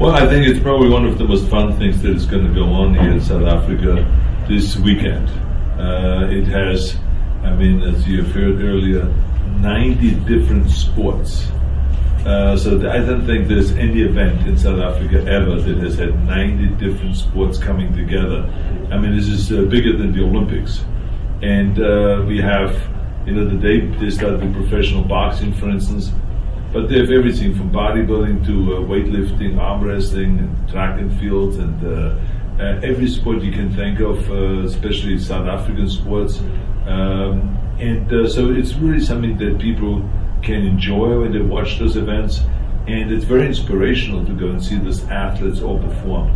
Well, 0.00 0.12
I 0.12 0.26
think 0.26 0.46
it's 0.46 0.58
probably 0.60 0.88
one 0.88 1.04
of 1.04 1.18
the 1.18 1.24
most 1.24 1.46
fun 1.50 1.76
things 1.76 2.00
that 2.00 2.16
is 2.16 2.24
going 2.24 2.46
to 2.46 2.54
go 2.54 2.64
on 2.72 2.94
here 2.94 3.10
in 3.10 3.20
South 3.20 3.42
Africa 3.42 4.02
this 4.48 4.74
weekend. 4.78 5.28
Uh, 5.78 6.26
it 6.30 6.46
has, 6.46 6.96
I 7.42 7.54
mean, 7.54 7.82
as 7.82 8.08
you 8.08 8.22
have 8.22 8.34
heard 8.34 8.62
earlier, 8.62 9.04
90 9.58 10.12
different 10.20 10.70
sports. 10.70 11.50
Uh, 12.24 12.56
so 12.56 12.78
th- 12.78 12.90
I 12.90 13.04
don't 13.04 13.26
think 13.26 13.46
there's 13.46 13.72
any 13.72 14.00
event 14.00 14.48
in 14.48 14.56
South 14.56 14.80
Africa 14.80 15.18
ever 15.30 15.60
that 15.60 15.76
has 15.82 15.98
had 15.98 16.14
90 16.24 16.82
different 16.82 17.14
sports 17.14 17.58
coming 17.58 17.94
together. 17.94 18.50
I 18.90 18.96
mean, 18.96 19.14
this 19.14 19.28
is 19.28 19.52
uh, 19.52 19.64
bigger 19.68 19.98
than 19.98 20.12
the 20.12 20.24
Olympics. 20.24 20.82
And 21.42 21.78
uh, 21.78 22.24
we 22.26 22.38
have, 22.38 22.74
you 23.26 23.34
know, 23.34 23.46
the 23.46 23.58
day 23.58 23.80
they 23.98 24.08
start 24.08 24.40
with 24.40 24.54
professional 24.54 25.04
boxing, 25.04 25.52
for 25.52 25.68
instance, 25.68 26.10
but 26.72 26.88
they 26.88 26.98
have 26.98 27.10
everything 27.10 27.54
from 27.54 27.70
bodybuilding 27.70 28.46
to 28.46 28.76
uh, 28.76 28.80
weightlifting, 28.80 29.58
arm 29.58 29.82
wrestling, 29.82 30.38
and 30.38 30.68
track 30.68 31.00
and 31.00 31.18
field, 31.18 31.54
and 31.56 31.84
uh, 31.84 32.62
uh, 32.62 32.80
every 32.82 33.08
sport 33.08 33.42
you 33.42 33.50
can 33.50 33.74
think 33.74 34.00
of, 34.00 34.30
uh, 34.30 34.66
especially 34.66 35.18
South 35.18 35.48
African 35.48 35.88
sports. 35.88 36.38
Um, 36.86 37.56
and 37.80 38.12
uh, 38.12 38.28
so 38.28 38.50
it's 38.50 38.74
really 38.74 39.00
something 39.00 39.36
that 39.38 39.58
people 39.58 40.08
can 40.42 40.66
enjoy 40.66 41.20
when 41.20 41.32
they 41.32 41.40
watch 41.40 41.78
those 41.78 41.96
events. 41.96 42.40
And 42.86 43.10
it's 43.12 43.24
very 43.24 43.46
inspirational 43.46 44.24
to 44.26 44.32
go 44.32 44.48
and 44.48 44.62
see 44.62 44.78
these 44.78 45.04
athletes 45.08 45.60
all 45.60 45.78
perform. 45.78 46.28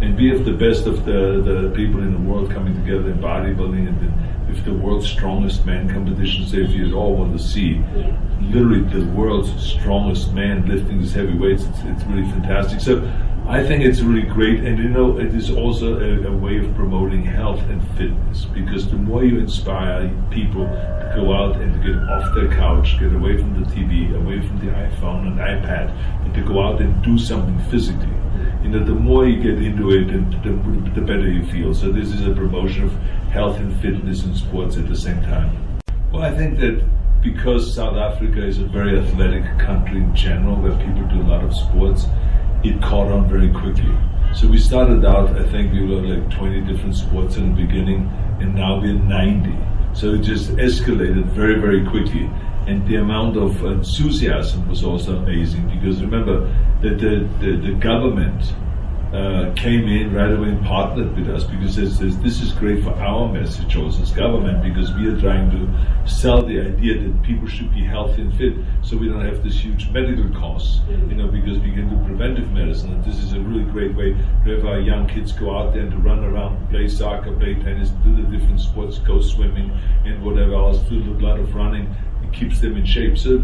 And 0.00 0.16
we 0.16 0.28
have 0.30 0.44
the 0.44 0.52
best 0.52 0.86
of 0.86 1.04
the, 1.04 1.42
the 1.42 1.72
people 1.74 2.00
in 2.00 2.12
the 2.12 2.30
world 2.30 2.50
coming 2.50 2.74
together 2.74 3.10
in 3.10 3.18
bodybuilding 3.18 3.88
and 3.88 4.33
with 4.54 4.64
the 4.64 4.72
world's 4.72 5.08
strongest 5.08 5.66
man 5.66 5.92
competitions 5.92 6.52
that 6.52 6.68
you 6.68 6.96
all 6.96 7.14
want 7.16 7.36
to 7.36 7.42
see. 7.42 7.82
Literally 8.40 8.82
the 8.82 9.04
world's 9.12 9.50
strongest 9.60 10.32
man 10.32 10.66
lifting 10.66 11.00
these 11.00 11.12
heavy 11.12 11.36
weights. 11.36 11.64
It's, 11.64 11.78
it's 11.80 12.04
really 12.04 12.28
fantastic. 12.30 12.80
So 12.80 13.02
I 13.48 13.64
think 13.66 13.84
it's 13.84 14.00
really 14.00 14.26
great, 14.26 14.60
and 14.60 14.78
you 14.78 14.88
know, 14.88 15.18
it 15.18 15.34
is 15.34 15.50
also 15.50 16.00
a, 16.00 16.28
a, 16.28 16.32
way 16.32 16.58
of 16.58 16.74
promoting 16.74 17.24
health 17.24 17.60
and 17.68 17.82
fitness 17.98 18.46
because 18.46 18.88
the 18.88 18.96
more 18.96 19.22
you 19.22 19.38
inspire 19.38 20.10
people 20.30 20.64
to 20.64 21.12
go 21.14 21.34
out 21.34 21.56
and 21.56 21.74
to 21.74 21.92
get 21.92 22.02
off 22.08 22.34
their 22.34 22.48
couch, 22.48 22.98
get 22.98 23.12
away 23.12 23.36
from 23.36 23.60
the 23.60 23.68
TV, 23.70 24.14
away 24.14 24.40
from 24.46 24.58
the 24.60 24.72
iPhone 24.72 25.26
and 25.26 25.38
iPad, 25.38 25.90
and 26.24 26.32
to 26.32 26.40
go 26.40 26.62
out 26.62 26.80
and 26.80 27.02
do 27.02 27.18
something 27.18 27.58
physically, 27.70 28.08
you 28.64 28.70
know, 28.70 28.82
the 28.82 28.94
more 28.94 29.28
you 29.28 29.42
get 29.42 29.62
into 29.62 29.90
it, 29.90 30.08
and 30.08 30.32
the, 30.42 30.98
the 30.98 31.06
better 31.06 31.30
you 31.30 31.44
feel. 31.52 31.74
So 31.74 31.92
this 31.92 32.08
is 32.08 32.26
a 32.26 32.32
promotion 32.32 32.84
of 32.84 32.92
health 33.30 33.58
and 33.58 33.78
fitness 33.82 34.24
and 34.24 34.34
sports 34.34 34.78
at 34.78 34.88
the 34.88 34.96
same 34.96 35.20
time. 35.22 35.80
Well, 36.10 36.22
I 36.22 36.34
think 36.34 36.58
that 36.60 36.82
because 37.20 37.74
South 37.74 37.96
Africa 37.96 38.42
is 38.42 38.58
a 38.58 38.64
very 38.64 38.98
athletic 38.98 39.44
country 39.58 39.98
in 39.98 40.16
general, 40.16 40.56
where 40.56 40.72
people 40.78 41.06
do 41.08 41.20
a 41.20 41.28
lot 41.28 41.44
of 41.44 41.54
sports 41.54 42.06
it 42.64 42.80
caught 42.80 43.12
on 43.12 43.28
very 43.28 43.52
quickly. 43.52 43.94
So 44.34 44.48
we 44.48 44.58
started 44.58 45.04
out, 45.04 45.36
I 45.36 45.46
think 45.50 45.74
we 45.74 45.86
were 45.86 46.00
like 46.00 46.30
20 46.30 46.62
different 46.62 46.96
sports 46.96 47.36
in 47.36 47.54
the 47.54 47.62
beginning, 47.66 48.10
and 48.40 48.54
now 48.54 48.80
we're 48.80 48.94
90. 48.94 49.54
So 49.92 50.14
it 50.14 50.22
just 50.22 50.52
escalated 50.52 51.26
very, 51.26 51.60
very 51.60 51.86
quickly. 51.86 52.30
And 52.66 52.86
the 52.88 52.96
amount 52.96 53.36
of 53.36 53.62
enthusiasm 53.64 54.68
was 54.68 54.84
also 54.84 55.16
amazing 55.16 55.68
because 55.68 56.02
remember 56.02 56.46
that 56.80 56.98
the, 56.98 57.28
the, 57.40 57.56
the 57.56 57.72
government 57.74 58.54
uh, 59.14 59.52
came 59.54 59.86
in 59.86 60.12
right 60.12 60.32
away 60.32 60.48
and 60.48 60.64
partnered 60.64 61.16
with 61.16 61.30
us 61.30 61.44
because 61.44 61.78
it 61.78 61.88
says 61.92 62.18
this 62.18 62.40
is 62.40 62.50
great 62.52 62.82
for 62.82 62.90
our 62.94 63.32
message 63.32 63.76
also 63.76 64.02
as 64.02 64.10
government 64.10 64.60
because 64.60 64.92
we 64.94 65.06
are 65.06 65.20
trying 65.20 65.48
to 65.52 66.08
sell 66.08 66.42
the 66.42 66.58
idea 66.60 67.00
that 67.00 67.22
people 67.22 67.46
should 67.46 67.72
be 67.72 67.84
healthy 67.84 68.22
and 68.22 68.34
fit 68.36 68.54
so 68.82 68.96
we 68.96 69.06
don't 69.06 69.24
have 69.24 69.44
this 69.44 69.54
huge 69.54 69.88
medical 69.90 70.28
costs, 70.30 70.80
you 70.88 71.14
know, 71.14 71.28
because 71.28 71.60
we 71.60 71.70
can 71.70 71.88
do 71.88 72.06
preventive 72.06 72.50
medicine. 72.50 72.92
And 72.92 73.04
this 73.04 73.18
is 73.22 73.34
a 73.34 73.40
really 73.40 73.70
great 73.70 73.94
way 73.94 74.14
to 74.44 74.56
have 74.56 74.66
our 74.66 74.80
young 74.80 75.06
kids 75.06 75.30
go 75.30 75.56
out 75.56 75.74
there 75.74 75.82
and 75.82 75.92
to 75.92 75.98
run 75.98 76.24
around, 76.24 76.68
play 76.70 76.88
soccer, 76.88 77.30
play 77.36 77.54
tennis, 77.54 77.90
do 77.90 78.16
the 78.16 78.22
different 78.36 78.60
sports, 78.60 78.98
go 78.98 79.20
swimming 79.20 79.70
and 80.04 80.24
whatever 80.24 80.54
else, 80.54 80.78
do 80.88 80.98
a 80.98 81.20
lot 81.20 81.38
of 81.38 81.54
running 81.54 81.94
keeps 82.34 82.60
them 82.60 82.76
in 82.76 82.84
shape. 82.84 83.16
So 83.16 83.36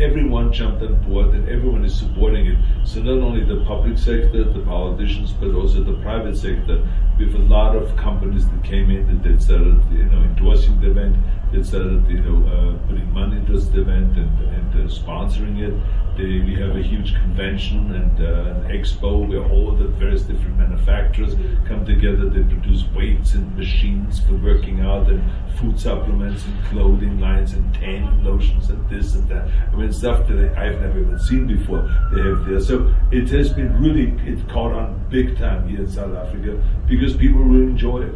everyone 0.00 0.52
jumped 0.52 0.82
on 0.82 1.00
board 1.08 1.34
and 1.34 1.48
everyone 1.48 1.84
is 1.84 1.98
supporting 1.98 2.46
it. 2.46 2.58
So 2.84 3.00
not 3.00 3.18
only 3.22 3.44
the 3.44 3.64
public 3.64 3.98
sector, 3.98 4.44
the 4.44 4.60
politicians, 4.60 5.32
but 5.32 5.54
also 5.54 5.82
the 5.82 5.94
private 6.02 6.36
sector. 6.36 6.86
We 7.18 7.30
have 7.30 7.34
a 7.40 7.44
lot 7.44 7.76
of 7.76 7.94
companies 7.96 8.48
that 8.48 8.64
came 8.64 8.90
in 8.90 9.22
that, 9.22 9.42
started, 9.42 9.80
you 9.92 10.04
know, 10.04 10.22
endorsing 10.22 10.80
the 10.80 10.90
event, 10.90 11.16
that 11.52 11.64
started, 11.64 12.08
you 12.08 12.20
know, 12.20 12.38
uh, 12.48 12.88
putting 12.88 13.12
money 13.12 13.36
into 13.36 13.58
the 13.58 13.82
event 13.82 14.16
and, 14.16 14.38
and 14.56 14.74
uh, 14.74 14.92
sponsoring 14.92 15.60
it. 15.60 15.74
They, 16.16 16.40
we 16.40 16.54
have 16.60 16.76
a 16.76 16.82
huge 16.82 17.14
convention 17.14 17.94
and 17.94 18.20
uh, 18.20 18.60
an 18.60 18.78
expo 18.78 19.26
where 19.28 19.44
all 19.50 19.72
the 19.72 19.88
various 19.88 20.22
different 20.22 20.58
manufacturers 20.58 21.34
come 21.66 21.84
together. 21.86 22.28
They 22.28 22.42
produce 22.42 22.84
weights 22.94 23.34
and 23.34 23.56
machines 23.56 24.20
for 24.20 24.34
working 24.34 24.80
out 24.80 25.08
and 25.08 25.22
food 25.58 25.78
supplements 25.78 26.44
and 26.44 26.64
clothing 26.66 27.20
lines 27.20 27.52
and 27.52 27.72
tanning 27.74 28.22
lotions 28.32 28.70
and 28.70 28.88
this 28.88 29.14
and 29.14 29.28
that. 29.28 29.48
I 29.72 29.76
mean, 29.76 29.92
stuff 29.92 30.26
that 30.28 30.58
I've 30.58 30.80
never 30.80 31.00
even 31.00 31.18
seen 31.18 31.46
before 31.46 31.82
they 32.12 32.22
have 32.22 32.44
there. 32.44 32.60
So 32.60 32.94
it 33.10 33.28
has 33.30 33.52
been 33.52 33.80
really, 33.80 34.12
it 34.30 34.48
caught 34.48 34.72
on 34.72 35.04
big 35.10 35.38
time 35.38 35.68
here 35.68 35.80
in 35.80 35.90
South 35.90 36.14
Africa 36.14 36.62
because 36.86 37.16
people 37.16 37.40
really 37.40 37.70
enjoy 37.70 38.02
it. 38.02 38.14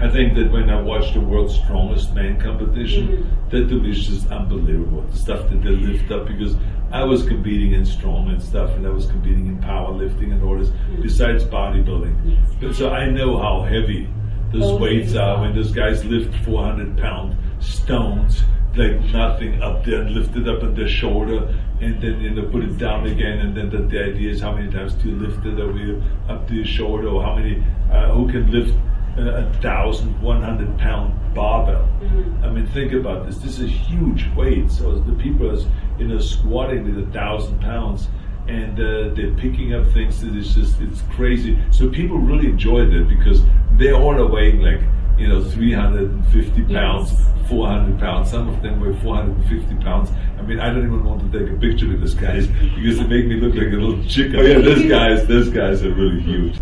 I 0.00 0.08
think 0.08 0.34
that 0.36 0.50
when 0.50 0.70
I 0.70 0.80
watch 0.80 1.12
the 1.12 1.20
world's 1.20 1.54
strongest 1.54 2.14
man 2.14 2.40
competition, 2.40 3.08
mm-hmm. 3.08 3.50
that 3.50 3.82
was 3.82 4.06
just 4.06 4.28
unbelievable. 4.28 5.02
The 5.02 5.18
stuff 5.18 5.50
that 5.50 5.62
they 5.62 5.70
lift 5.70 6.10
up 6.10 6.26
because 6.26 6.56
I 6.90 7.04
was 7.04 7.22
competing 7.22 7.72
in 7.72 7.84
strong 7.84 8.30
and 8.30 8.42
stuff, 8.42 8.70
and 8.70 8.86
I 8.86 8.90
was 8.90 9.06
competing 9.06 9.46
in 9.46 9.58
powerlifting 9.58 10.32
and 10.32 10.42
all 10.42 10.58
this, 10.58 10.70
mm-hmm. 10.70 11.02
besides 11.02 11.44
bodybuilding. 11.44 12.16
Yes. 12.24 12.56
But 12.60 12.74
so 12.74 12.90
I 12.90 13.10
know 13.10 13.36
how 13.36 13.62
heavy 13.62 14.08
those 14.52 14.62
oh, 14.64 14.78
weights 14.78 15.14
are 15.14 15.42
when 15.42 15.54
those 15.54 15.70
guys 15.70 16.02
lift 16.04 16.34
400 16.44 16.96
pound 16.96 17.36
stones 17.60 18.42
like 18.76 19.00
nothing 19.12 19.62
up 19.62 19.84
there 19.84 20.02
and 20.02 20.10
lift 20.10 20.36
it 20.36 20.48
up 20.48 20.62
on 20.62 20.74
their 20.74 20.88
shoulder 20.88 21.54
and 21.80 22.00
then 22.00 22.20
you 22.20 22.30
know 22.30 22.44
put 22.50 22.62
it 22.62 22.78
down 22.78 23.06
again 23.06 23.38
and 23.38 23.56
then 23.56 23.68
the, 23.70 23.78
the 23.78 24.04
idea 24.04 24.30
is 24.30 24.40
how 24.40 24.52
many 24.52 24.70
times 24.70 24.94
do 24.94 25.08
you 25.08 25.16
lift 25.16 25.44
it 25.44 25.58
over 25.58 26.00
up 26.28 26.46
to 26.46 26.54
your 26.54 26.64
shoulder 26.64 27.08
or 27.08 27.22
how 27.22 27.34
many 27.34 27.62
uh, 27.90 28.12
who 28.12 28.30
can 28.30 28.50
lift 28.50 28.74
a 29.16 29.52
thousand 29.60 30.20
one 30.22 30.42
hundred 30.42 30.78
pound 30.78 31.12
barbell. 31.34 31.88
Mm-hmm. 32.00 32.44
I 32.44 32.50
mean, 32.50 32.66
think 32.68 32.92
about 32.92 33.26
this. 33.26 33.38
This 33.38 33.58
is 33.58 33.70
huge 33.70 34.28
weight. 34.34 34.70
So 34.70 34.98
the 34.98 35.12
people 35.14 35.50
are 35.50 35.60
you 35.98 36.08
know 36.08 36.18
squatting 36.18 36.84
with 36.84 37.08
a 37.08 37.10
thousand 37.12 37.60
pounds, 37.60 38.08
and 38.48 38.78
uh, 38.78 39.14
they're 39.14 39.34
picking 39.34 39.74
up 39.74 39.86
things 39.92 40.20
that 40.20 40.34
is 40.36 40.54
just 40.54 40.80
it's 40.80 41.02
crazy. 41.12 41.58
So 41.70 41.88
people 41.88 42.18
really 42.18 42.48
enjoy 42.48 42.86
that 42.86 43.08
because 43.08 43.42
they're 43.72 43.94
all 43.94 44.24
weighing 44.26 44.60
like 44.60 44.80
you 45.20 45.28
know 45.28 45.44
350 45.44 46.62
pounds. 46.72 47.12
Yes. 47.12 47.26
400 47.48 47.98
pounds. 47.98 48.30
Some 48.30 48.48
of 48.48 48.62
them 48.62 48.80
weigh 48.80 48.96
450 49.00 49.74
pounds. 49.82 50.10
I 50.38 50.42
mean, 50.42 50.60
I 50.60 50.68
don't 50.68 50.86
even 50.86 51.04
want 51.04 51.32
to 51.32 51.38
take 51.38 51.50
a 51.50 51.58
picture 51.58 51.88
with 51.88 52.00
this 52.00 52.14
guys 52.14 52.46
because 52.46 52.98
they 52.98 53.06
make 53.06 53.26
me 53.26 53.40
look 53.40 53.54
like 53.54 53.72
a 53.72 53.76
little 53.76 54.02
chicken. 54.04 54.36
Oh 54.36 54.42
yeah, 54.42 54.58
this 54.58 54.88
guys, 54.88 55.26
this 55.26 55.48
guys 55.48 55.82
are 55.84 55.92
really 55.92 56.20
huge. 56.20 56.60